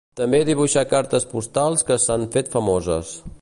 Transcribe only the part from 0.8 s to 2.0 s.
cartes postals que